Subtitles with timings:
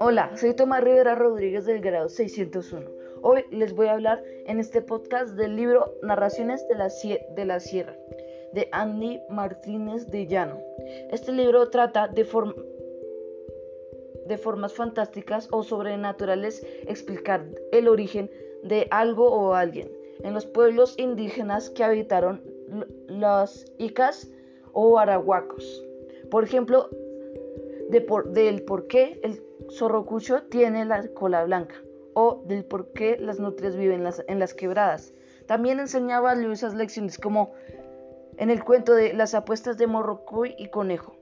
[0.00, 2.90] Hola, soy Tomás Rivera Rodríguez del grado 601.
[3.22, 6.88] Hoy les voy a hablar en este podcast del libro Narraciones de la,
[7.34, 7.96] de la Sierra
[8.52, 10.58] de Andy Martínez de Llano.
[11.10, 12.26] Este libro trata de,
[14.26, 18.30] de formas fantásticas o sobrenaturales explicar el origen
[18.62, 19.92] de algo o alguien.
[20.20, 22.42] En los pueblos indígenas que habitaron
[23.08, 24.28] los icas
[24.80, 25.84] o arahuacos.
[26.30, 26.88] Por ejemplo,
[27.90, 29.42] de del por qué el
[29.72, 31.74] zorrocucho tiene la cola blanca
[32.14, 35.12] o del por qué las nutrias viven en las quebradas.
[35.46, 37.54] También enseñaba valiosas lecciones como
[38.36, 41.16] en el cuento de las apuestas de Morrocoy y Conejo.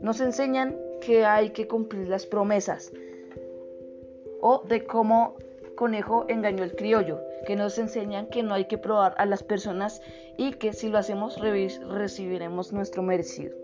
[0.00, 2.92] Nos enseñan que hay que cumplir las promesas
[4.42, 5.36] o de cómo
[5.74, 10.00] Conejo engañó al criollo, que nos enseñan que no hay que probar a las personas
[10.36, 13.56] y que si lo hacemos recibiremos nuestro merecido.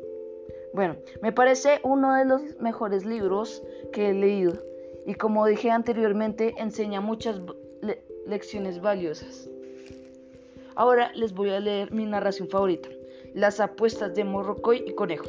[0.73, 3.63] Bueno, me parece uno de los mejores libros
[3.93, 4.55] que he leído
[5.07, 7.41] y como dije anteriormente enseña muchas
[8.27, 9.49] lecciones valiosas.
[10.77, 12.89] Ahora les voy a leer mi narración favorita,
[13.35, 15.27] Las apuestas de Morrocoy y Conejo.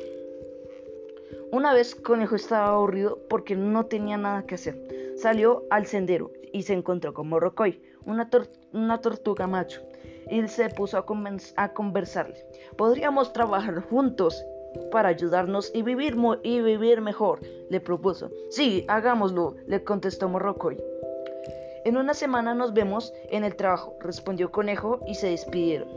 [1.52, 5.14] Una vez Conejo estaba aburrido porque no tenía nada que hacer.
[5.18, 8.30] Salió al sendero y se encontró con Morrocoy, una,
[8.74, 9.82] una tortuga macho,
[10.30, 11.06] y se puso a,
[11.56, 12.46] a conversarle.
[12.78, 14.46] Podríamos trabajar juntos
[14.92, 18.30] para ayudarnos y vivir, y vivir mejor, le propuso.
[18.50, 20.78] Sí, hagámoslo, le contestó Morrocoy.
[21.84, 25.90] En una semana nos vemos en el trabajo, respondió Conejo y se despidieron.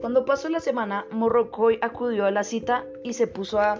[0.00, 3.78] Cuando pasó la semana, Morrocoy acudió a la cita y se puso a,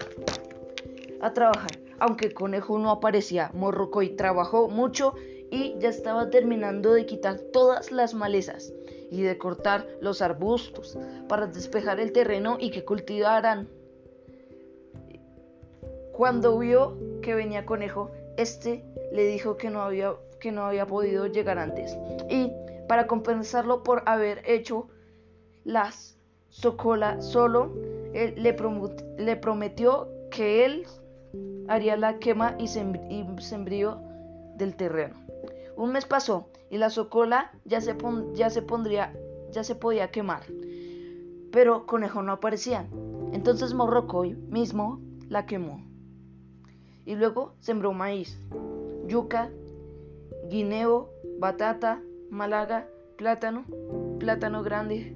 [1.25, 1.71] a trabajar.
[1.99, 5.13] Aunque Conejo no aparecía, Morrocoy trabajó mucho
[5.49, 8.73] y ya estaba terminando de quitar todas las malezas
[9.11, 13.67] y de cortar los arbustos para despejar el terreno y que cultivaran.
[16.13, 21.27] Cuando vio que venía Conejo, este le dijo que no había, que no había podido
[21.27, 21.97] llegar antes
[22.29, 22.51] y
[22.87, 24.87] para compensarlo por haber hecho
[25.63, 26.17] las
[26.49, 27.73] socola solo,
[28.13, 28.53] le,
[29.17, 30.85] le, prometió que él
[31.67, 34.01] haría la quema y, sembrío
[34.55, 35.15] del terreno.
[35.75, 37.95] Un mes pasó y la socola ya se,
[38.33, 39.13] ya se pondría,
[39.51, 40.43] ya se podía quemar.
[41.51, 42.87] Pero Conejo no aparecía.
[43.31, 44.99] Entonces Morrocoy mismo
[45.29, 45.83] la quemó.
[47.05, 48.39] Y luego sembró maíz,
[49.07, 49.49] yuca,
[50.49, 51.09] guineo,
[51.39, 52.87] batata, malaga,
[53.17, 53.65] plátano,
[54.19, 55.15] plátano grande.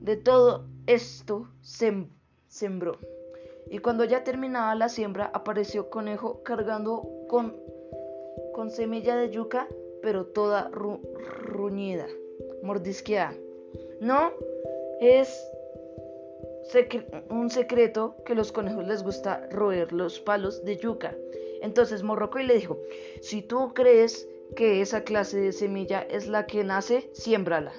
[0.00, 1.48] De todo esto
[2.48, 2.98] sembró.
[3.68, 7.66] Y cuando ya terminaba la siembra, apareció Conejo cargando con
[8.56, 9.68] con semilla de yuca,
[10.00, 12.06] pero toda ruñida,
[12.62, 13.34] mordisqueada.
[14.00, 14.32] No
[14.98, 15.28] es
[17.28, 21.14] un secreto que los conejos les gusta roer los palos de yuca.
[21.60, 22.78] Entonces Morrocoy le dijo,
[23.20, 24.26] si tú crees
[24.56, 27.72] que esa clase de semilla es la que nace, siémbrala.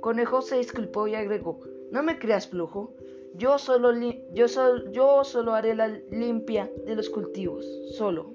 [0.00, 1.60] Conejo se disculpó y agregó,
[1.90, 2.94] no me creas flujo,
[3.36, 3.92] yo solo,
[4.32, 4.46] yo,
[4.92, 8.30] yo solo haré la limpia de los cultivos, solo.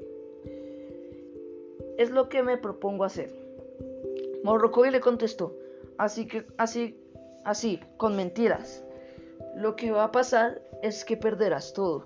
[1.97, 3.33] Es lo que me propongo hacer.
[4.43, 5.55] Morrocoy le contestó,
[5.97, 6.97] así que, así,
[7.43, 8.83] así, con mentiras.
[9.55, 12.05] Lo que va a pasar es que perderás todo.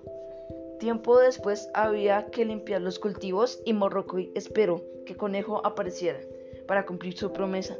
[0.78, 6.20] Tiempo después había que limpiar los cultivos y Morrocoy esperó que Conejo apareciera
[6.66, 7.76] para cumplir su promesa.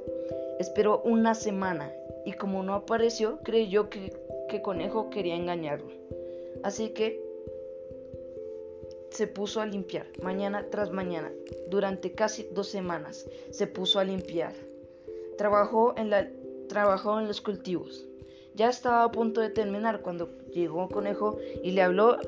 [0.58, 1.92] Esperó una semana
[2.24, 4.12] y como no apareció, creyó que,
[4.54, 5.88] que Conejo quería engañarlo.
[6.62, 7.20] Así que
[9.10, 11.32] se puso a limpiar, mañana tras mañana,
[11.68, 14.54] durante casi dos semanas, se puso a limpiar.
[15.36, 16.30] Trabajó en, la,
[16.68, 18.06] trabajó en los cultivos.
[18.54, 22.18] Ya estaba a punto de terminar cuando llegó conejo y le habló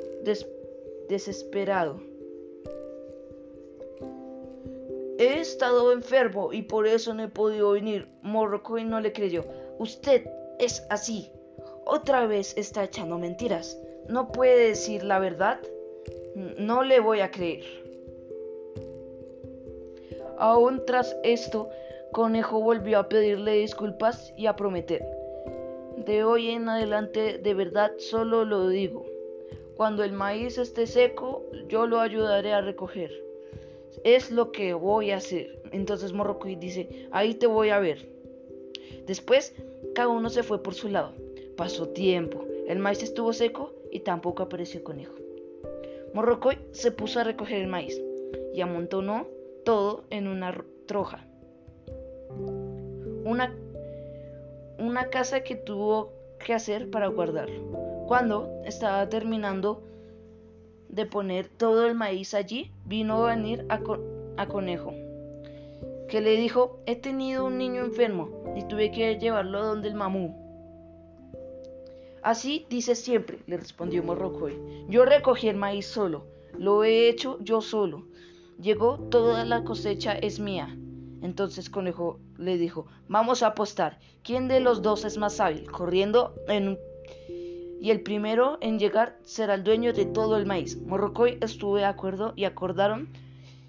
[1.09, 2.01] desesperado.
[5.19, 8.09] He estado enfermo y por eso no he podido venir.
[8.23, 9.45] Morrocoy no le creyó.
[9.79, 10.27] Usted
[10.59, 11.31] es así.
[11.89, 13.79] Otra vez está echando mentiras.
[14.09, 15.61] ¿No puede decir la verdad?
[16.35, 17.63] No le voy a creer.
[20.37, 21.71] Aún tras esto,
[22.11, 25.07] Conejo volvió a pedirle disculpas y a prometer.
[26.05, 29.07] De hoy en adelante, de verdad, solo lo digo.
[29.77, 33.13] Cuando el maíz esté seco, yo lo ayudaré a recoger.
[34.03, 35.63] Es lo que voy a hacer.
[35.71, 38.09] Entonces Morrocoy dice, ahí te voy a ver.
[39.07, 39.55] Después,
[39.95, 41.13] cada uno se fue por su lado.
[41.57, 42.45] Pasó tiempo.
[42.67, 45.15] El maíz estuvo seco y tampoco apareció conejo.
[46.13, 48.01] Morrocoy se puso a recoger el maíz
[48.55, 49.27] y amontonó
[49.65, 51.27] todo en una troja.
[53.25, 53.55] una,
[54.79, 56.13] una casa que tuvo
[56.45, 58.05] que hacer para guardarlo.
[58.07, 59.83] Cuando estaba terminando
[60.89, 63.81] de poner todo el maíz allí, vino a venir a,
[64.37, 64.93] a Conejo,
[66.09, 70.46] que le dijo, he tenido un niño enfermo y tuve que llevarlo donde el mamú.
[72.27, 74.59] Así dice siempre, le respondió Morrocoy.
[74.89, 76.27] Yo recogí el maíz solo,
[76.59, 78.09] lo he hecho yo solo.
[78.61, 80.77] Llegó, toda la cosecha es mía.
[81.23, 85.71] Entonces Conejo le dijo, vamos a apostar, ¿quién de los dos es más hábil?
[85.71, 86.79] Corriendo en un...
[87.81, 90.83] Y el primero en llegar será el dueño de todo el maíz.
[90.83, 93.09] Morrocoy estuvo de acuerdo y acordaron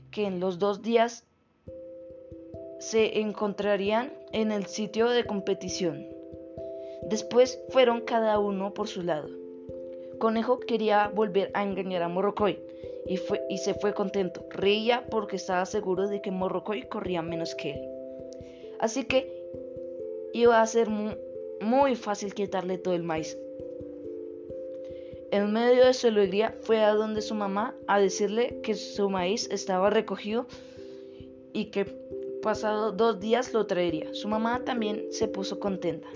[0.10, 1.27] que en los dos días
[2.80, 6.16] se encontrarían en el sitio de competición.
[7.09, 9.30] Después fueron cada uno por su lado.
[10.19, 12.59] Conejo quería volver a engañar a Morrocoy
[13.06, 14.45] y, se fue contento.
[14.50, 17.81] Reía porque estaba seguro de que Morrocoy corría menos que él.
[18.80, 19.31] Así que
[20.33, 21.15] iba a ser muy,
[21.62, 23.38] muy fácil quitarle todo el maíz.
[25.31, 29.50] En medio de su alegría fue a donde su mamá a decirle que su maíz
[29.51, 30.45] estaba recogido
[31.53, 31.86] y que
[32.42, 34.13] pasado dos días lo traería.
[34.13, 36.07] Su mamá también se puso contenta.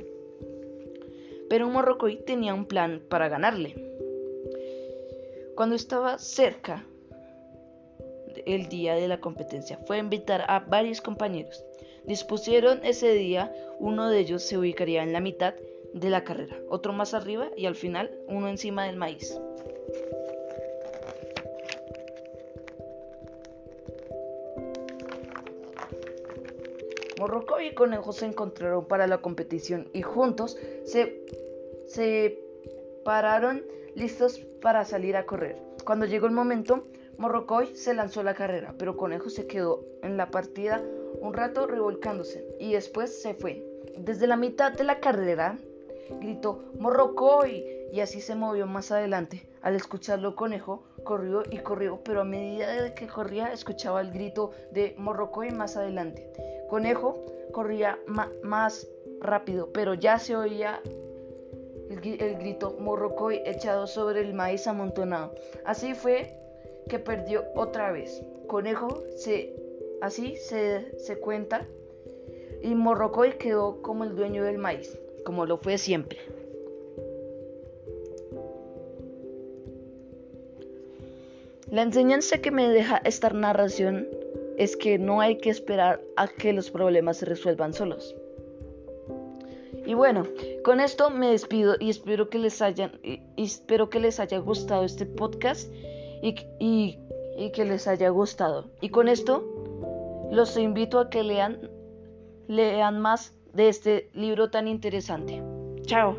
[1.51, 3.75] Pero Morrocoy tenía un plan para ganarle.
[5.53, 6.85] Cuando estaba cerca
[8.45, 11.61] el día de la competencia, fue a invitar a varios compañeros.
[12.05, 15.53] Dispusieron ese día, uno de ellos se ubicaría en la mitad
[15.93, 19.37] de la carrera, otro más arriba y al final uno encima del maíz.
[27.21, 31.23] Morrocoy y Conejo se encontraron para la competición y juntos se,
[31.85, 32.39] se
[33.05, 33.63] pararon
[33.93, 35.55] listos para salir a correr.
[35.85, 36.87] Cuando llegó el momento,
[37.19, 40.83] Morrocoy se lanzó a la carrera, pero Conejo se quedó en la partida
[41.19, 43.63] un rato revolcándose y después se fue.
[43.99, 45.59] Desde la mitad de la carrera
[46.19, 49.47] gritó Morrocoy y así se movió más adelante.
[49.61, 54.95] Al escucharlo Conejo corrió y corrió, pero a medida que corría escuchaba el grito de
[54.97, 56.27] Morrocoy más adelante.
[56.71, 57.99] Conejo corría
[58.43, 58.87] más
[59.19, 60.81] rápido, pero ya se oía
[61.89, 65.35] el, grito Morrocoy echado sobre el maíz amontonado.
[65.65, 66.33] Así fue
[66.87, 68.23] que perdió otra vez.
[68.47, 69.53] Conejo se
[69.99, 71.67] así se, se cuenta
[72.63, 76.19] y Morrocoy quedó como el dueño del maíz, como lo fue siempre.
[81.69, 84.07] La enseñanza que me deja esta narración
[84.57, 88.15] es que no hay que esperar a que los problemas se resuelvan solos.
[89.85, 90.27] Y bueno,
[90.63, 92.99] con esto me despido y espero que les hayan,
[93.35, 95.71] espero que les haya gustado este podcast
[96.21, 96.35] y,
[97.37, 98.69] y que les haya gustado.
[98.79, 99.43] Y con esto
[100.31, 101.69] los invito a que lean,
[102.47, 105.41] lean más de este libro tan interesante.
[105.83, 106.15] Chao.